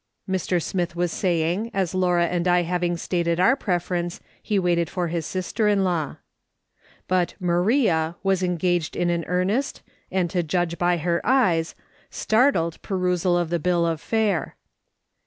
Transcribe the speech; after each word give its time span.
Mr. 0.27 0.59
Smith 0.59 0.95
was 0.95 1.11
saying, 1.11 1.69
as 1.75 1.93
Laura 1.93 2.25
and 2.25 2.47
I 2.47 2.63
having 2.63 2.97
stated 2.97 3.39
our 3.39 3.55
preference, 3.55 4.19
he 4.41 4.57
waited 4.57 4.89
for 4.89 5.09
his 5.09 5.27
sister 5.27 5.67
in 5.67 5.83
law. 5.83 6.15
But" 7.07 7.35
Maria" 7.39 8.15
was 8.23 8.41
engaged 8.41 8.95
in 8.95 9.11
an 9.11 9.23
earnest, 9.27 9.83
and 10.11 10.27
to 10.31 10.41
judge 10.41 10.79
by 10.79 10.97
her 10.97 11.21
eyes, 11.23 11.75
startled 12.09 12.81
perusal 12.81 13.37
of 13.37 13.51
the 13.51 13.59
bill 13.59 13.85
of 13.85 14.01
fare. 14.01 14.55